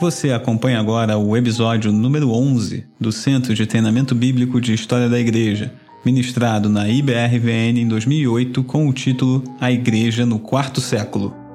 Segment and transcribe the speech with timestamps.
[0.00, 5.18] Você acompanha agora o episódio número 11 do Centro de Treinamento Bíblico de História da
[5.18, 5.74] Igreja,
[6.04, 11.47] ministrado na IBRVN em 2008 com o título A Igreja no Quarto Século.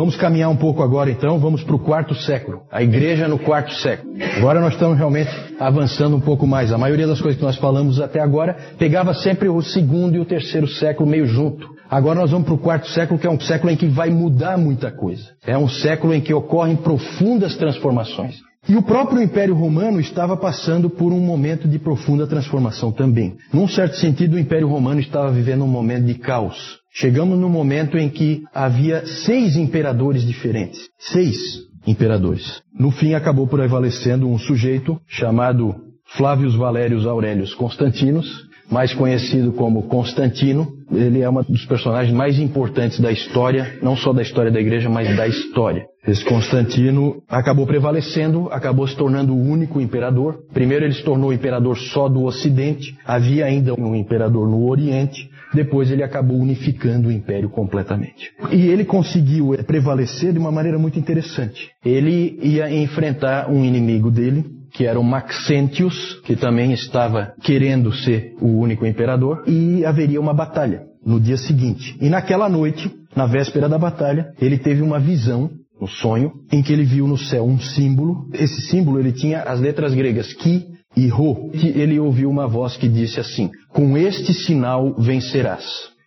[0.00, 3.70] Vamos caminhar um pouco agora então, vamos para o quarto século, a igreja no quarto
[3.74, 4.14] século.
[4.38, 6.72] Agora nós estamos realmente avançando um pouco mais.
[6.72, 10.24] A maioria das coisas que nós falamos até agora pegava sempre o segundo e o
[10.24, 11.68] terceiro século meio junto.
[11.90, 14.56] Agora nós vamos para o quarto século, que é um século em que vai mudar
[14.56, 15.22] muita coisa.
[15.46, 18.36] É um século em que ocorrem profundas transformações.
[18.66, 23.36] E o próprio Império Romano estava passando por um momento de profunda transformação também.
[23.52, 26.79] Num certo sentido, o Império Romano estava vivendo um momento de caos.
[26.92, 30.88] Chegamos no momento em que havia seis imperadores diferentes.
[30.98, 31.38] Seis
[31.86, 32.62] imperadores.
[32.78, 35.74] No fim, acabou por prevalecendo um sujeito chamado
[36.16, 40.68] Flávios Valérios Aurélios Constantinos, mais conhecido como Constantino.
[40.92, 44.88] Ele é um dos personagens mais importantes da história, não só da história da igreja,
[44.88, 45.84] mas da história.
[46.06, 50.38] Esse Constantino acabou prevalecendo, acabou se tornando o único imperador.
[50.52, 55.90] Primeiro ele se tornou imperador só do Ocidente, havia ainda um imperador no Oriente, depois
[55.90, 58.32] ele acabou unificando o império completamente.
[58.50, 61.70] E ele conseguiu prevalecer de uma maneira muito interessante.
[61.84, 68.34] Ele ia enfrentar um inimigo dele, que era o Maxentius, que também estava querendo ser
[68.40, 71.96] o único imperador, e haveria uma batalha no dia seguinte.
[72.00, 76.72] E naquela noite, na véspera da batalha, ele teve uma visão um sonho em que
[76.72, 78.28] ele viu no céu um símbolo.
[78.34, 81.50] Esse símbolo ele tinha as letras gregas Ki e Ro.
[81.50, 85.64] Que ele ouviu uma voz que disse assim: Com este sinal vencerás.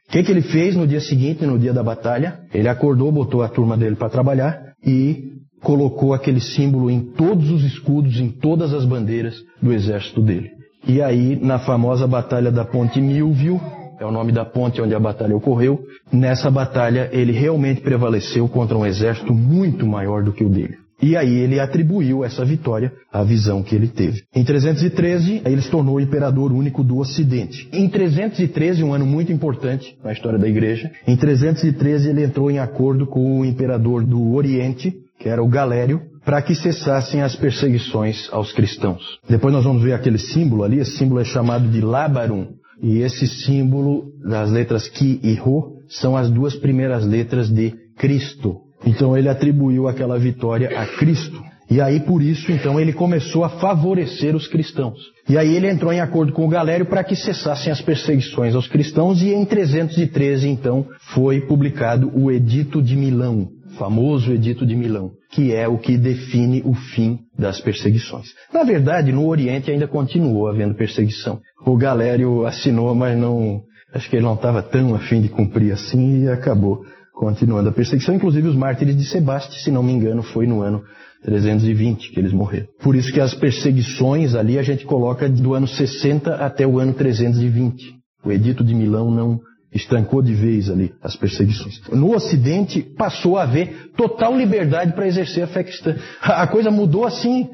[0.07, 2.39] O que, que ele fez no dia seguinte, no dia da batalha?
[2.53, 7.63] Ele acordou, botou a turma dele para trabalhar e colocou aquele símbolo em todos os
[7.63, 10.51] escudos, em todas as bandeiras do exército dele.
[10.85, 13.59] E aí, na famosa batalha da Ponte Milvio,
[13.99, 15.79] é o nome da ponte onde a batalha ocorreu.
[16.11, 20.82] Nessa batalha, ele realmente prevaleceu contra um exército muito maior do que o dele.
[21.03, 24.23] E aí ele atribuiu essa vitória à visão que ele teve.
[24.33, 27.67] Em 313, ele se tornou imperador único do Ocidente.
[27.73, 32.59] Em 313, um ano muito importante na história da igreja, em 313 ele entrou em
[32.59, 38.29] acordo com o imperador do Oriente, que era o Galério, para que cessassem as perseguições
[38.31, 39.19] aos cristãos.
[39.29, 42.47] Depois nós vamos ver aquele símbolo ali, esse símbolo é chamado de Labarum,
[42.81, 48.62] e esse símbolo das letras Ki e Ro são as duas primeiras letras de Cristo.
[48.85, 51.41] Então ele atribuiu aquela vitória a Cristo.
[51.69, 54.99] E aí por isso então ele começou a favorecer os cristãos.
[55.27, 58.67] E aí ele entrou em acordo com o Galério para que cessassem as perseguições aos
[58.67, 65.11] cristãos e em 313 então foi publicado o Edito de Milão, famoso Edito de Milão,
[65.31, 68.27] que é o que define o fim das perseguições.
[68.53, 71.39] Na verdade, no Oriente ainda continuou havendo perseguição.
[71.65, 73.61] O Galério assinou, mas não,
[73.93, 76.83] acho que ele não estava tão afim de cumprir assim e acabou
[77.23, 78.13] continuando a perseguição.
[78.13, 80.83] Inclusive os mártires de Sebaste, se não me engano, foi no ano
[81.23, 82.67] 320 que eles morreram.
[82.81, 86.93] Por isso que as perseguições ali a gente coloca do ano 60 até o ano
[86.93, 87.95] 320.
[88.25, 89.39] O Edito de Milão não
[89.73, 91.81] estancou de vez ali as perseguições.
[91.91, 95.95] No Ocidente passou a haver total liberdade para exercer a fé cristã.
[96.21, 97.49] A coisa mudou assim.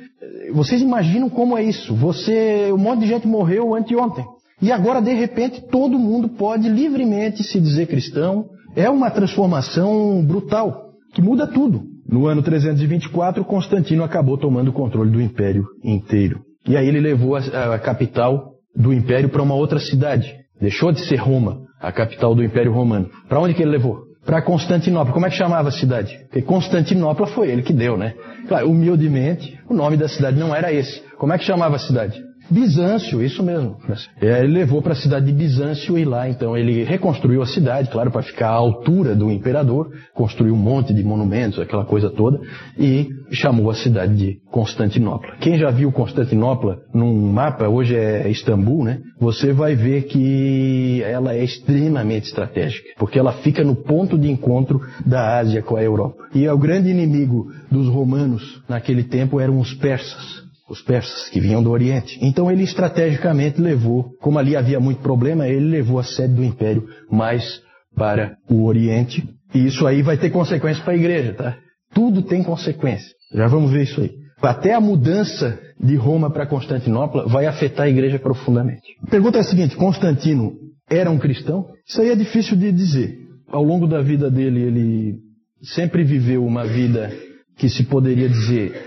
[0.52, 1.94] Vocês imaginam como é isso?
[1.96, 4.26] Você, um monte de gente morreu anteontem.
[4.62, 8.50] E agora, de repente, todo mundo pode livremente se dizer cristão.
[8.76, 11.84] É uma transformação brutal, que muda tudo.
[12.08, 16.42] No ano 324, Constantino acabou tomando o controle do império inteiro.
[16.68, 17.40] E aí ele levou a,
[17.76, 20.36] a capital do império para uma outra cidade.
[20.60, 23.10] Deixou de ser Roma, a capital do Império Romano.
[23.28, 24.00] Para onde que ele levou?
[24.26, 25.14] Para Constantinopla.
[25.14, 26.18] Como é que chamava a cidade?
[26.26, 28.14] Porque Constantinopla foi ele que deu, né?
[28.48, 31.02] Claro, humildemente, o nome da cidade não era esse.
[31.18, 32.22] Como é que chamava a cidade?
[32.50, 33.78] Bizâncio, isso mesmo.
[34.22, 37.90] É, ele levou para a cidade de Bizâncio e lá então ele reconstruiu a cidade,
[37.90, 42.40] claro, para ficar à altura do imperador, construiu um monte de monumentos, aquela coisa toda,
[42.78, 45.36] e chamou a cidade de Constantinopla.
[45.40, 49.00] Quem já viu Constantinopla num mapa, hoje é Istambul, né?
[49.20, 54.82] Você vai ver que ela é extremamente estratégica, porque ela fica no ponto de encontro
[55.06, 56.16] da Ásia com a Europa.
[56.34, 61.64] E o grande inimigo dos romanos naquele tempo eram os persas os persas que vinham
[61.64, 62.18] do Oriente.
[62.22, 66.88] Então ele estrategicamente levou, como ali havia muito problema, ele levou a sede do império
[67.10, 67.62] mais
[67.96, 69.28] para o Oriente.
[69.54, 71.58] E isso aí vai ter consequências para a igreja, tá?
[71.94, 73.12] Tudo tem consequências.
[73.34, 74.12] Já vamos ver isso aí.
[74.42, 78.96] Até a mudança de Roma para Constantinopla vai afetar a igreja profundamente.
[79.04, 80.54] A pergunta é a seguinte: Constantino
[80.90, 81.68] era um cristão?
[81.86, 83.18] Isso aí é difícil de dizer.
[83.48, 85.16] Ao longo da vida dele, ele
[85.62, 87.12] sempre viveu uma vida
[87.58, 88.86] que se poderia dizer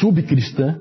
[0.00, 0.80] subcristã,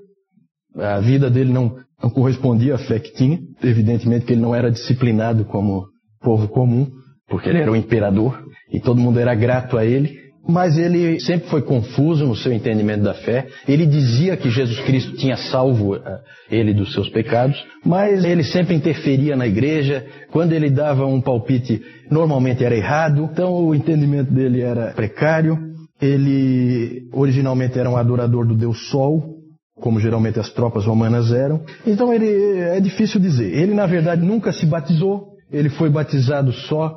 [0.76, 3.40] A vida dele não, não correspondia à fé que tinha.
[3.64, 5.88] Evidentemente que ele não era disciplinado como
[6.22, 6.88] povo comum,
[7.28, 8.40] porque ele era o imperador
[8.72, 10.28] e todo mundo era grato a ele.
[10.48, 13.48] Mas ele sempre foi confuso no seu entendimento da fé.
[13.68, 18.74] Ele dizia que Jesus Cristo tinha salvo eh, ele dos seus pecados, mas ele sempre
[18.74, 20.06] interferia na igreja.
[20.32, 23.30] Quando ele dava um palpite, normalmente era errado.
[23.30, 25.58] Então o entendimento dele era precário.
[26.02, 29.37] Ele originalmente era um adorador do Deus Sol,
[29.80, 31.64] como geralmente as tropas romanas eram.
[31.86, 33.54] Então ele é difícil dizer.
[33.54, 35.36] Ele na verdade nunca se batizou.
[35.52, 36.94] Ele foi batizado só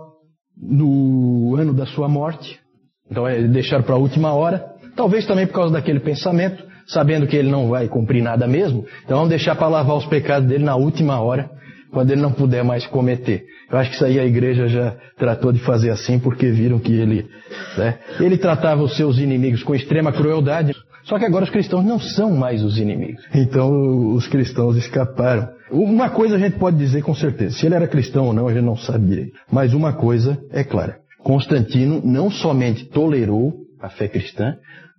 [0.57, 2.59] no ano da sua morte.
[3.11, 4.65] Então é deixar para a última hora.
[4.97, 8.85] Talvez também por causa daquele pensamento, sabendo que ele não vai cumprir nada mesmo.
[9.05, 11.51] Então vamos deixar para lavar os pecados dele na última hora,
[11.93, 13.45] quando ele não puder mais cometer.
[13.71, 16.93] Eu acho que isso aí a igreja já tratou de fazer assim, porque viram que
[16.93, 17.27] ele,
[17.79, 20.75] né, ele tratava os seus inimigos com extrema crueldade.
[21.11, 23.25] Só que agora os cristãos não são mais os inimigos.
[23.35, 25.49] Então os cristãos escaparam.
[25.69, 28.55] Uma coisa a gente pode dizer com certeza: se ele era cristão ou não, a
[28.55, 29.33] gente não sabe direito.
[29.51, 34.55] Mas uma coisa é clara: Constantino não somente tolerou a fé cristã,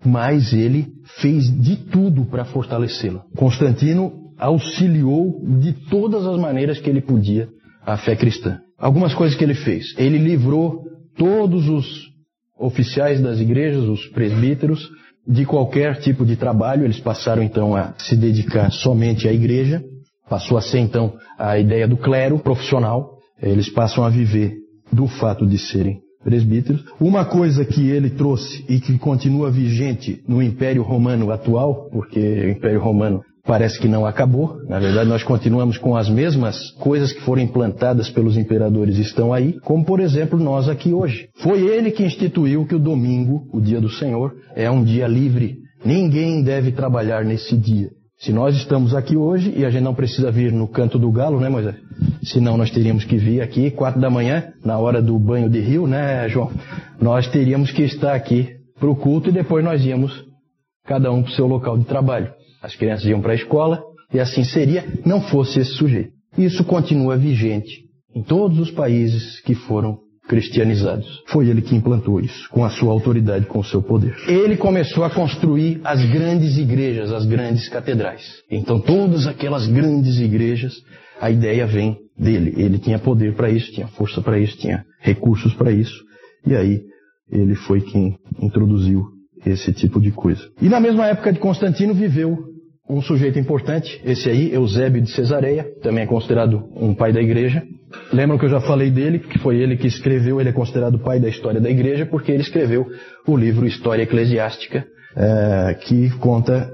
[0.05, 0.87] mas ele
[1.21, 3.23] fez de tudo para fortalecê-la.
[3.37, 7.47] Constantino auxiliou de todas as maneiras que ele podia
[7.85, 8.59] a fé cristã.
[8.77, 9.95] Algumas coisas que ele fez.
[9.97, 10.83] Ele livrou
[11.15, 12.11] todos os
[12.59, 14.89] oficiais das igrejas, os presbíteros,
[15.27, 16.83] de qualquer tipo de trabalho.
[16.83, 19.83] Eles passaram então a se dedicar somente à igreja.
[20.29, 23.17] Passou a ser então a ideia do clero profissional.
[23.41, 24.53] Eles passam a viver
[24.91, 26.83] do fato de serem presbíteros.
[26.99, 32.49] Uma coisa que ele trouxe e que continua vigente no Império Romano atual, porque o
[32.49, 34.55] Império Romano parece que não acabou.
[34.69, 39.59] Na verdade, nós continuamos com as mesmas coisas que foram implantadas pelos imperadores estão aí,
[39.59, 41.27] como por exemplo nós aqui hoje.
[41.43, 45.57] Foi ele que instituiu que o domingo, o dia do Senhor, é um dia livre.
[45.83, 47.89] Ninguém deve trabalhar nesse dia.
[48.19, 51.37] Se nós estamos aqui hoje e a gente não precisa vir no canto do galo,
[51.41, 51.75] né, Moisés?
[52.23, 55.85] Senão nós teríamos que vir aqui quatro da manhã, na hora do banho de rio,
[55.85, 56.49] né, João?
[57.01, 58.47] Nós teríamos que estar aqui
[58.79, 60.23] para o culto e depois nós íamos
[60.85, 62.31] cada um para o seu local de trabalho.
[62.61, 63.81] As crianças iam para a escola
[64.13, 66.11] e assim seria, não fosse esse sujeito.
[66.37, 67.85] Isso continua vigente
[68.15, 71.23] em todos os países que foram cristianizados.
[71.27, 74.15] Foi ele que implantou isso, com a sua autoridade, com o seu poder.
[74.27, 78.41] Ele começou a construir as grandes igrejas, as grandes catedrais.
[78.49, 80.73] Então, todas aquelas grandes igrejas,
[81.19, 82.53] a ideia vem dele.
[82.55, 86.01] Ele tinha poder para isso, tinha força para isso, tinha recursos para isso.
[86.45, 86.81] E aí,
[87.29, 89.03] ele foi quem introduziu
[89.45, 90.41] esse tipo de coisa.
[90.61, 92.50] E na mesma época de Constantino viveu
[92.89, 97.63] um sujeito importante, esse aí, Eusébio de Cesareia, também é considerado um pai da igreja.
[98.11, 101.19] Lembram que eu já falei dele, que foi ele que escreveu, ele é considerado pai
[101.19, 102.87] da história da igreja, porque ele escreveu
[103.27, 104.85] o livro História Eclesiástica,
[105.15, 106.71] é, que conta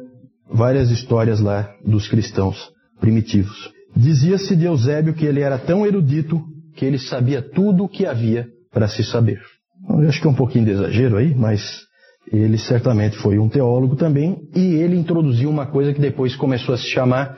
[0.49, 3.71] várias histórias lá dos cristãos primitivos.
[3.95, 6.41] Dizia-se de Eusébio que ele era tão erudito
[6.75, 9.39] que ele sabia tudo o que havia para se saber.
[9.89, 11.86] Eu acho que é um pouquinho de exagero aí, mas
[12.31, 16.77] ele certamente foi um teólogo também, e ele introduziu uma coisa que depois começou a
[16.77, 17.37] se chamar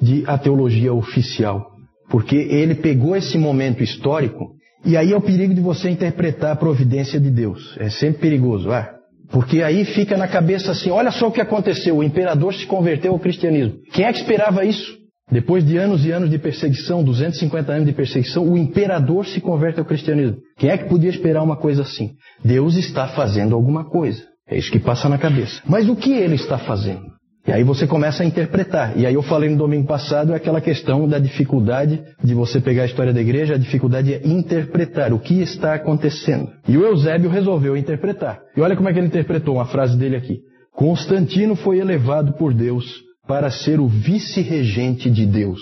[0.00, 1.66] de a teologia oficial.
[2.10, 4.52] Porque ele pegou esse momento histórico,
[4.84, 7.76] e aí é o perigo de você interpretar a providência de Deus.
[7.78, 8.88] É sempre perigoso, ah,
[9.30, 13.12] porque aí fica na cabeça assim: olha só o que aconteceu, o imperador se converteu
[13.12, 13.78] ao cristianismo.
[13.92, 14.98] Quem é que esperava isso?
[15.30, 19.78] Depois de anos e anos de perseguição, 250 anos de perseguição, o imperador se converte
[19.78, 20.38] ao cristianismo.
[20.58, 22.14] Quem é que podia esperar uma coisa assim?
[22.44, 24.29] Deus está fazendo alguma coisa.
[24.50, 25.62] É isso que passa na cabeça.
[25.66, 27.20] Mas o que ele está fazendo?
[27.46, 28.98] E aí você começa a interpretar.
[28.98, 32.82] E aí eu falei no domingo passado é aquela questão da dificuldade de você pegar
[32.82, 36.48] a história da igreja, a dificuldade é interpretar o que está acontecendo.
[36.68, 38.40] E o Eusébio resolveu interpretar.
[38.56, 40.40] E olha como é que ele interpretou uma frase dele aqui.
[40.74, 42.84] Constantino foi elevado por Deus
[43.26, 45.60] para ser o vice-regente de Deus.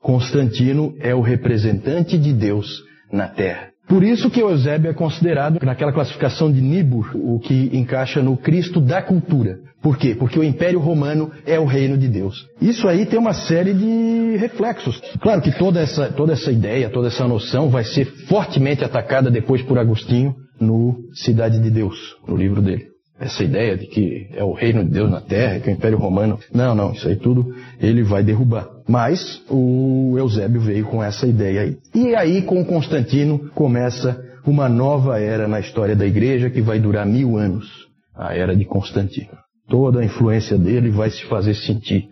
[0.00, 3.70] Constantino é o representante de Deus na terra.
[3.88, 8.80] Por isso que Eusébio é considerado naquela classificação de Nibur, o que encaixa no Cristo
[8.80, 9.58] da cultura.
[9.80, 10.16] Por quê?
[10.18, 12.48] Porque o Império Romano é o reino de Deus.
[12.60, 15.00] Isso aí tem uma série de reflexos.
[15.20, 19.62] Claro que toda essa, toda essa ideia, toda essa noção vai ser fortemente atacada depois
[19.62, 24.52] por Agostinho no Cidade de Deus, no livro dele essa ideia de que é o
[24.52, 26.38] reino de Deus na terra, que é o Império Romano.
[26.52, 28.68] Não, não, isso aí tudo ele vai derrubar.
[28.86, 31.76] Mas o Eusébio veio com essa ideia aí.
[31.94, 37.04] E aí, com Constantino, começa uma nova era na história da igreja que vai durar
[37.04, 37.66] mil anos
[38.14, 39.36] a era de Constantino.
[39.68, 42.08] Toda a influência dele vai se fazer sentir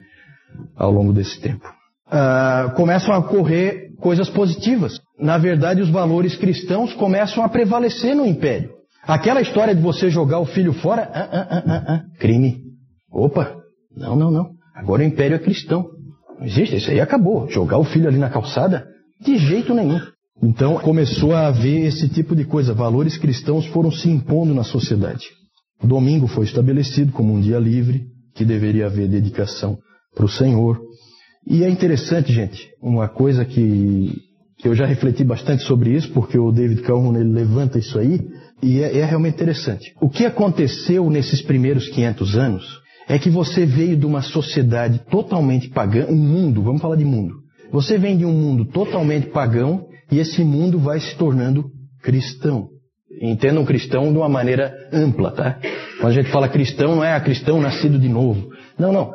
[0.77, 1.65] ao longo desse tempo.
[2.11, 5.01] Ah, começam a ocorrer coisas positivas.
[5.19, 8.74] Na verdade, os valores cristãos começam a prevalecer no império.
[9.07, 12.63] Aquela história de você jogar o filho fora, ah, ah, ah, crime.
[13.11, 13.55] Opa,
[13.97, 14.51] não, não, não.
[14.75, 15.87] Agora o império é cristão.
[16.39, 17.49] Não existe, isso aí acabou.
[17.49, 18.87] Jogar o filho ali na calçada?
[19.21, 20.01] De jeito nenhum.
[20.43, 22.75] Então começou a haver esse tipo de coisa.
[22.75, 25.27] Valores cristãos foram se impondo na sociedade.
[25.83, 29.79] O domingo foi estabelecido como um dia livre, que deveria haver dedicação
[30.15, 30.81] para o Senhor.
[31.47, 34.13] E é interessante, gente, uma coisa que,
[34.59, 38.19] que eu já refleti bastante sobre isso, porque o David Calhoun ele levanta isso aí,
[38.63, 39.93] e é, é realmente interessante.
[40.01, 45.69] O que aconteceu nesses primeiros 500 anos é que você veio de uma sociedade totalmente
[45.69, 47.35] pagã, um mundo, vamos falar de mundo.
[47.71, 51.71] Você vem de um mundo totalmente pagão e esse mundo vai se tornando
[52.03, 52.69] cristão.
[53.21, 55.59] Entendam cristão de uma maneira ampla, tá?
[56.01, 58.49] Quando a gente fala cristão, não é a cristão nascido de novo.
[58.79, 59.13] Não, não.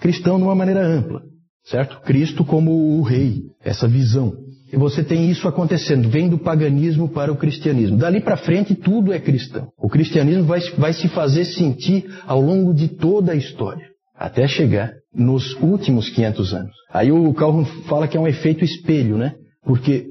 [0.00, 1.22] Cristão de uma maneira ampla,
[1.64, 2.00] certo?
[2.00, 4.32] Cristo como o rei, essa visão.
[4.72, 7.98] E você tem isso acontecendo, vem do paganismo para o cristianismo.
[7.98, 9.68] Dali para frente tudo é cristão.
[9.78, 13.84] O cristianismo vai, vai se fazer sentir ao longo de toda a história,
[14.16, 16.72] até chegar nos últimos 500 anos.
[16.90, 19.34] Aí o Calhoun fala que é um efeito espelho, né?
[19.62, 20.06] Porque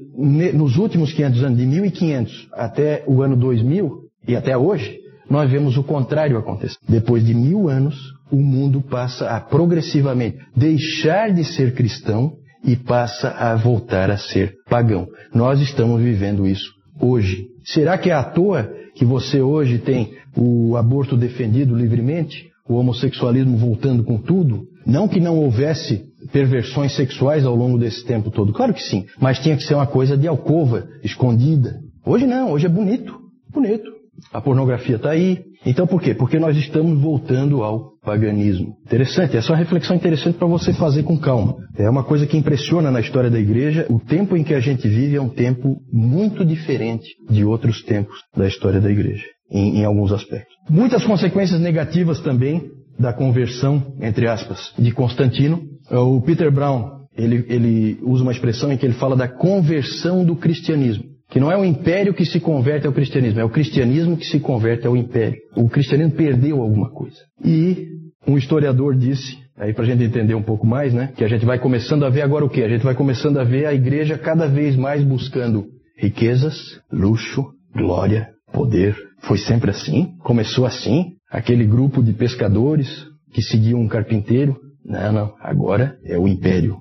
[0.54, 5.76] nos últimos 500 anos, de 1500 até o ano 2000 e até hoje, nós vemos
[5.76, 6.76] o contrário acontecer.
[6.88, 7.96] Depois de mil anos,
[8.30, 14.54] o mundo passa a progressivamente deixar de ser cristão e passa a voltar a ser
[14.68, 15.06] pagão.
[15.34, 17.46] Nós estamos vivendo isso hoje.
[17.64, 23.56] Será que é à toa que você hoje tem o aborto defendido livremente, o homossexualismo
[23.56, 24.64] voltando com tudo?
[24.86, 29.38] Não que não houvesse perversões sexuais ao longo desse tempo todo, claro que sim, mas
[29.38, 31.80] tinha que ser uma coisa de alcova, escondida.
[32.04, 33.18] Hoje não, hoje é bonito,
[33.52, 34.01] bonito.
[34.32, 35.40] A pornografia está aí.
[35.64, 36.14] Então por quê?
[36.14, 38.74] Porque nós estamos voltando ao paganismo.
[38.84, 41.56] Interessante, essa é uma reflexão interessante para você fazer com calma.
[41.76, 43.86] É uma coisa que impressiona na história da igreja.
[43.88, 48.18] O tempo em que a gente vive é um tempo muito diferente de outros tempos
[48.36, 50.52] da história da igreja, em, em alguns aspectos.
[50.68, 52.62] Muitas consequências negativas também
[52.98, 55.62] da conversão, entre aspas, de Constantino.
[55.90, 60.36] O Peter Brown, ele, ele usa uma expressão em que ele fala da conversão do
[60.36, 64.26] cristianismo que não é o império que se converte ao cristianismo, é o cristianismo que
[64.26, 65.40] se converte ao império.
[65.56, 67.16] O cristianismo perdeu alguma coisa.
[67.42, 67.88] E
[68.28, 71.46] um historiador disse, aí para a gente entender um pouco mais, né, que a gente
[71.46, 72.62] vai começando a ver agora o que?
[72.62, 75.64] A gente vai começando a ver a igreja cada vez mais buscando
[75.96, 78.94] riquezas, luxo, glória, poder.
[79.22, 80.12] Foi sempre assim?
[80.18, 81.12] Começou assim?
[81.30, 84.60] Aquele grupo de pescadores que seguiam um carpinteiro?
[84.84, 85.34] Não, não.
[85.40, 86.76] Agora é o império.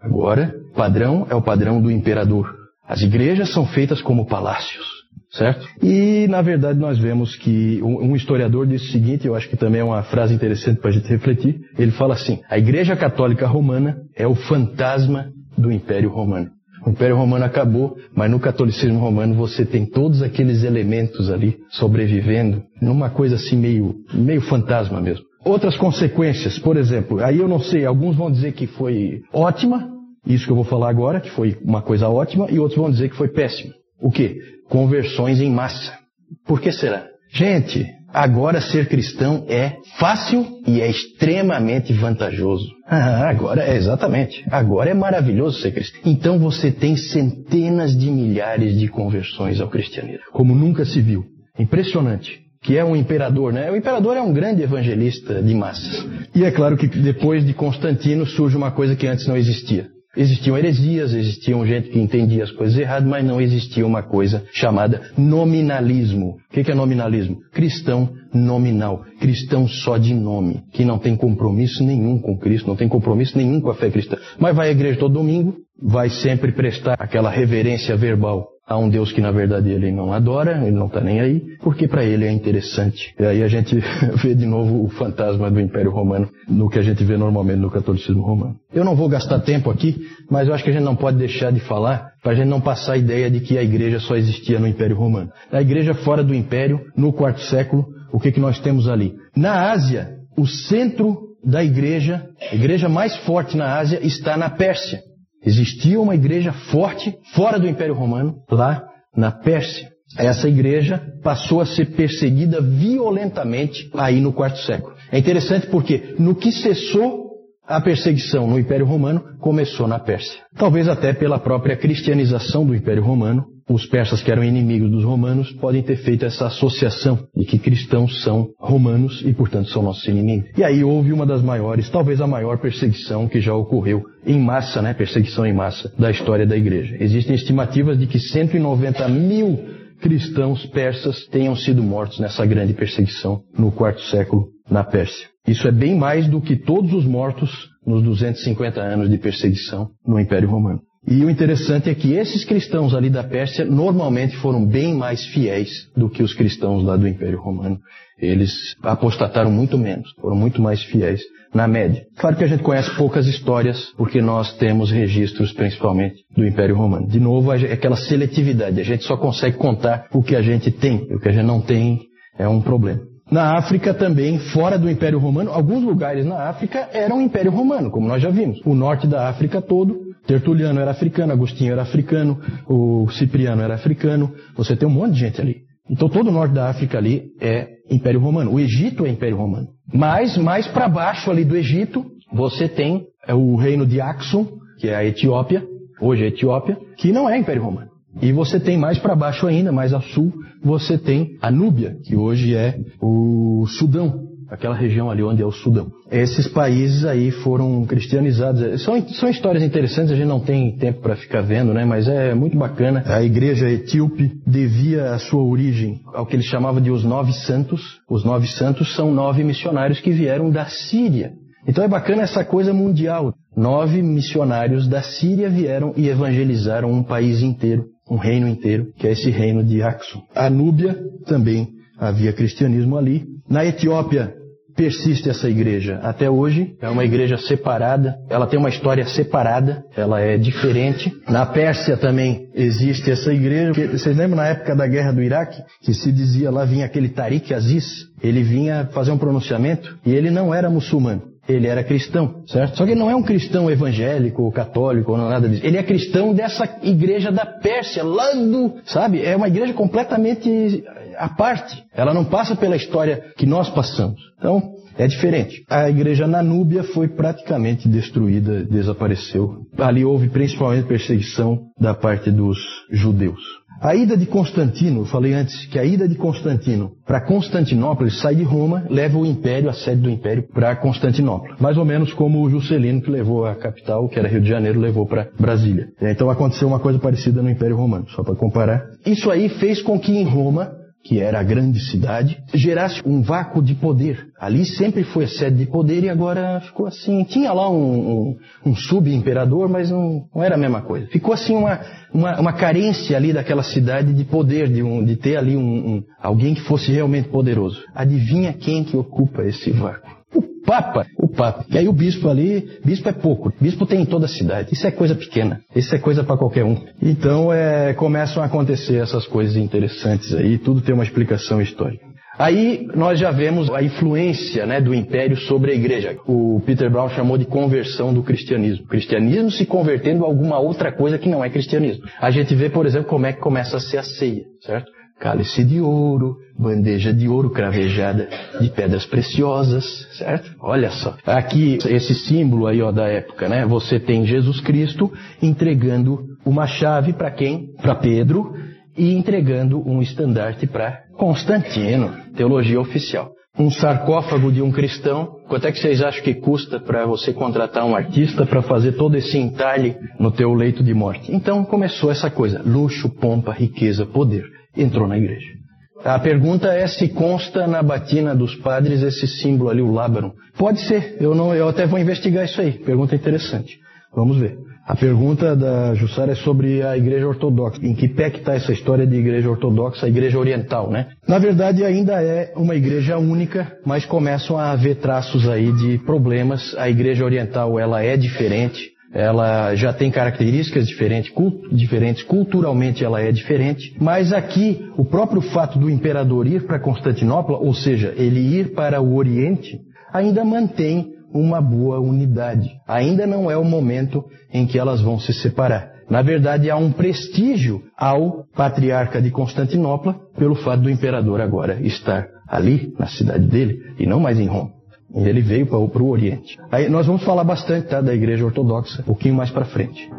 [0.00, 2.61] Agora, padrão é o padrão do imperador.
[2.92, 4.84] As igrejas são feitas como palácios,
[5.30, 5.66] certo?
[5.82, 9.80] E, na verdade, nós vemos que um historiador disse o seguinte, eu acho que também
[9.80, 11.58] é uma frase interessante para a gente refletir.
[11.78, 16.50] Ele fala assim: a Igreja Católica Romana é o fantasma do Império Romano.
[16.84, 22.62] O Império Romano acabou, mas no catolicismo romano você tem todos aqueles elementos ali sobrevivendo,
[22.78, 25.24] numa coisa assim meio, meio fantasma mesmo.
[25.42, 29.88] Outras consequências, por exemplo, aí eu não sei, alguns vão dizer que foi ótima,
[30.26, 33.08] isso que eu vou falar agora, que foi uma coisa ótima, e outros vão dizer
[33.08, 33.72] que foi péssimo.
[34.00, 34.38] O que?
[34.68, 35.98] Conversões em massa.
[36.46, 37.06] Por que será?
[37.32, 42.66] Gente, agora ser cristão é fácil e é extremamente vantajoso.
[42.86, 44.44] Ah, agora é exatamente.
[44.50, 46.00] Agora é maravilhoso ser cristão.
[46.04, 51.24] Então você tem centenas de milhares de conversões ao cristianismo, como nunca se viu.
[51.58, 53.70] Impressionante que é um imperador, né?
[53.70, 56.06] O imperador é um grande evangelista de massas.
[56.32, 59.88] E é claro que depois de Constantino surge uma coisa que antes não existia.
[60.14, 65.00] Existiam heresias, existiam gente que entendia as coisas erradas, mas não existia uma coisa chamada
[65.16, 66.36] nominalismo.
[66.50, 67.38] O que é nominalismo?
[67.50, 72.88] Cristão nominal, cristão só de nome, que não tem compromisso nenhum com Cristo, não tem
[72.88, 74.18] compromisso nenhum com a fé cristã.
[74.38, 79.12] Mas vai à igreja todo domingo, vai sempre prestar aquela reverência verbal a um Deus
[79.12, 82.30] que na verdade ele não adora, ele não está nem aí, porque para ele é
[82.30, 83.14] interessante.
[83.18, 83.76] E aí a gente
[84.22, 87.70] vê de novo o fantasma do Império Romano no que a gente vê normalmente no
[87.70, 88.56] catolicismo romano.
[88.72, 91.50] Eu não vou gastar tempo aqui, mas eu acho que a gente não pode deixar
[91.52, 94.58] de falar para a gente não passar a ideia de que a igreja só existia
[94.58, 95.30] no Império Romano.
[95.50, 99.14] A igreja fora do Império, no quarto século, o que, que nós temos ali?
[99.36, 105.00] Na Ásia, o centro da igreja, a igreja mais forte na Ásia, está na Pérsia.
[105.44, 108.84] Existia uma igreja forte fora do Império Romano, lá
[109.16, 109.90] na Pérsia.
[110.16, 114.94] Essa igreja passou a ser perseguida violentamente aí no quarto século.
[115.10, 117.31] É interessante porque no que cessou
[117.72, 120.40] a perseguição no Império Romano começou na Pérsia.
[120.56, 125.50] Talvez até pela própria cristianização do Império Romano, os persas que eram inimigos dos romanos
[125.52, 130.50] podem ter feito essa associação de que cristãos são romanos e, portanto, são nossos inimigos.
[130.56, 134.82] E aí houve uma das maiores, talvez a maior perseguição que já ocorreu em massa,
[134.82, 136.96] né, perseguição em massa da história da igreja.
[137.00, 139.58] Existem estimativas de que 190 mil
[140.00, 145.31] cristãos persas tenham sido mortos nessa grande perseguição no quarto século na Pérsia.
[145.46, 147.50] Isso é bem mais do que todos os mortos
[147.86, 150.80] nos 250 anos de perseguição no Império Romano.
[151.06, 155.68] E o interessante é que esses cristãos ali da Pérsia normalmente foram bem mais fiéis
[155.96, 157.80] do que os cristãos lá do Império Romano.
[158.16, 161.20] Eles apostataram muito menos, foram muito mais fiéis
[161.52, 162.06] na média.
[162.16, 167.08] Claro que a gente conhece poucas histórias, porque nós temos registros principalmente do Império Romano.
[167.08, 168.80] De novo, é aquela seletividade.
[168.80, 171.08] A gente só consegue contar o que a gente tem.
[171.12, 172.00] O que a gente não tem
[172.38, 173.11] é um problema.
[173.32, 178.06] Na África também, fora do Império Romano, alguns lugares na África eram Império Romano, como
[178.06, 178.60] nós já vimos.
[178.62, 184.34] O norte da África todo, Tertuliano era africano, Agostinho era africano, o Cipriano era africano.
[184.54, 185.62] Você tem um monte de gente ali.
[185.88, 188.52] Então todo o norte da África ali é Império Romano.
[188.52, 189.68] O Egito é Império Romano.
[189.90, 194.46] Mas mais para baixo ali do Egito, você tem é, o reino de Axum,
[194.78, 195.64] que é a Etiópia,
[196.02, 197.91] hoje é a Etiópia, que não é Império Romano.
[198.20, 202.14] E você tem mais para baixo ainda, mais a sul, você tem a Núbia, que
[202.14, 205.90] hoje é o Sudão, aquela região ali onde é o Sudão.
[206.10, 208.82] Esses países aí foram cristianizados.
[208.82, 211.86] São, são histórias interessantes, a gente não tem tempo para ficar vendo, né?
[211.86, 213.02] Mas é muito bacana.
[213.06, 217.80] A igreja etíope devia a sua origem ao que eles chamavam de os nove santos.
[218.10, 221.32] Os nove santos são nove missionários que vieram da Síria.
[221.66, 223.32] Então é bacana essa coisa mundial.
[223.56, 229.12] Nove missionários da Síria vieram e evangelizaram um país inteiro, um reino inteiro, que é
[229.12, 230.20] esse reino de Axum.
[230.34, 233.24] A Núbia também havia cristianismo ali.
[233.48, 234.34] Na Etiópia
[234.76, 236.74] persiste essa igreja até hoje.
[236.80, 241.10] É uma igreja separada, ela tem uma história separada, ela é diferente.
[241.26, 243.72] Na Pérsia também existe essa igreja.
[243.72, 247.54] Vocês lembram na época da guerra do Iraque, que se dizia lá vinha aquele Tariq
[247.54, 251.31] Aziz, ele vinha fazer um pronunciamento e ele não era muçulmano.
[251.48, 252.76] Ele era cristão, certo?
[252.76, 255.66] Só que ele não é um cristão evangélico católico ou nada disso.
[255.66, 259.22] Ele é cristão dessa igreja da Pérsia, lá do, sabe?
[259.22, 260.84] É uma igreja completamente
[261.16, 261.82] à parte.
[261.94, 264.20] Ela não passa pela história que nós passamos.
[264.38, 265.64] Então, é diferente.
[265.68, 269.66] A igreja na Núbia foi praticamente destruída, desapareceu.
[269.78, 272.58] Ali houve principalmente perseguição da parte dos
[272.90, 273.40] judeus.
[273.82, 278.14] A ida de Constantino, eu falei antes que a ida de Constantino para Constantinopla, ele
[278.14, 281.56] sai de Roma, leva o império, a sede do império, para Constantinopla.
[281.58, 284.78] Mais ou menos como o Juscelino, que levou a capital, que era Rio de Janeiro,
[284.78, 285.88] levou para Brasília.
[286.00, 288.84] Então aconteceu uma coisa parecida no Império Romano, só para comparar.
[289.04, 293.60] Isso aí fez com que em Roma que era a grande cidade, gerasse um vácuo
[293.60, 294.28] de poder.
[294.38, 297.24] Ali sempre foi a sede de poder e agora ficou assim.
[297.24, 301.06] Tinha lá um, um, um sub-imperador, mas não, não, era a mesma coisa.
[301.08, 301.80] Ficou assim uma,
[302.14, 306.54] uma, uma, carência ali daquela cidade de poder, de, um, de ter ali um, alguém
[306.54, 307.82] que fosse realmente poderoso.
[307.94, 310.21] Adivinha quem que ocupa esse vácuo?
[310.64, 311.66] Papa, o Papa.
[311.68, 314.72] E aí o bispo ali, bispo é pouco, bispo tem em toda a cidade.
[314.72, 316.76] Isso é coisa pequena, isso é coisa para qualquer um.
[317.00, 322.12] Então é, começam a acontecer essas coisas interessantes aí, tudo tem uma explicação histórica.
[322.38, 326.16] Aí nós já vemos a influência né, do império sobre a igreja.
[326.26, 328.86] O Peter Brown chamou de conversão do cristianismo.
[328.86, 332.04] O cristianismo se convertendo a alguma outra coisa que não é cristianismo.
[332.18, 334.90] A gente vê, por exemplo, como é que começa a ser a ceia, certo?
[335.22, 338.28] Cálice de ouro, bandeja de ouro cravejada
[338.60, 339.84] de pedras preciosas,
[340.18, 340.50] certo?
[340.60, 341.14] Olha só.
[341.24, 343.64] Aqui, esse símbolo aí, ó, da época, né?
[343.64, 347.68] Você tem Jesus Cristo entregando uma chave para quem?
[347.80, 348.52] Para Pedro
[348.98, 353.30] e entregando um estandarte para Constantino, teologia oficial.
[353.56, 357.84] Um sarcófago de um cristão, quanto é que vocês acham que custa para você contratar
[357.84, 361.32] um artista para fazer todo esse entalhe no teu leito de morte?
[361.32, 365.62] Então começou essa coisa, luxo, pompa, riqueza, poder entrou na igreja.
[366.04, 370.32] A pergunta é se consta na batina dos padres esse símbolo ali, o lábaro.
[370.58, 372.72] Pode ser, eu, não, eu até vou investigar isso aí.
[372.72, 373.78] Pergunta interessante.
[374.14, 374.58] Vamos ver.
[374.84, 377.78] A pergunta da Jussara é sobre a igreja ortodoxa.
[377.80, 381.06] Em que pé que está essa história de igreja ortodoxa, a igreja oriental, né?
[381.26, 386.74] Na verdade, ainda é uma igreja única, mas começam a haver traços aí de problemas.
[386.76, 391.32] A igreja oriental, ela é diferente ela já tem características diferentes,
[391.70, 397.58] diferentes, culturalmente ela é diferente, mas aqui o próprio fato do imperador ir para Constantinopla,
[397.58, 399.78] ou seja, ele ir para o Oriente,
[400.12, 402.70] ainda mantém uma boa unidade.
[402.86, 405.90] Ainda não é o momento em que elas vão se separar.
[406.10, 412.28] Na verdade, há um prestígio ao patriarca de Constantinopla pelo fato do imperador agora estar
[412.46, 414.81] ali, na cidade dele, e não mais em Roma.
[415.14, 416.58] Ele veio para o Oriente.
[416.70, 420.10] Aí nós vamos falar bastante tá, da Igreja Ortodoxa, um pouquinho mais para frente.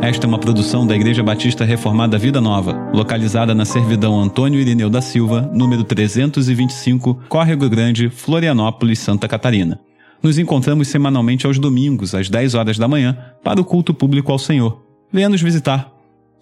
[0.00, 4.88] Esta é uma produção da Igreja Batista Reformada Vida Nova, localizada na Servidão Antônio Irineu
[4.88, 9.80] da Silva, número 325, Córrego Grande, Florianópolis, Santa Catarina.
[10.22, 14.38] Nos encontramos semanalmente aos domingos, às 10 horas da manhã, para o culto público ao
[14.38, 14.80] Senhor.
[15.12, 15.95] Venha nos visitar.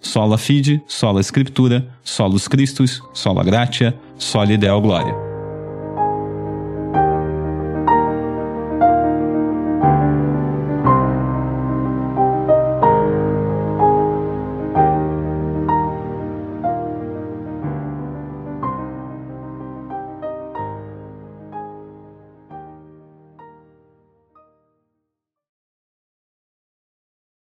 [0.04, 5.34] Sola Fide, Sola Scriptura, Solus Christus, Sola Gratia, Soli Deo Gloria.